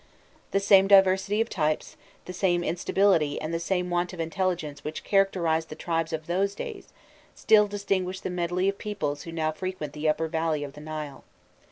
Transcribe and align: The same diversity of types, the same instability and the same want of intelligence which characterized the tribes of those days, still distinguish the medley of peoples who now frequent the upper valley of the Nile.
The 0.49 0.59
same 0.59 0.87
diversity 0.87 1.41
of 1.41 1.49
types, 1.51 1.95
the 2.25 2.33
same 2.33 2.63
instability 2.63 3.39
and 3.39 3.53
the 3.53 3.59
same 3.59 3.91
want 3.91 4.13
of 4.13 4.19
intelligence 4.19 4.83
which 4.83 5.03
characterized 5.03 5.69
the 5.69 5.75
tribes 5.75 6.11
of 6.11 6.25
those 6.25 6.55
days, 6.55 6.87
still 7.35 7.67
distinguish 7.67 8.19
the 8.19 8.31
medley 8.31 8.67
of 8.67 8.79
peoples 8.79 9.21
who 9.21 9.31
now 9.31 9.51
frequent 9.51 9.93
the 9.93 10.09
upper 10.09 10.27
valley 10.27 10.63
of 10.63 10.73
the 10.73 10.81
Nile. 10.81 11.23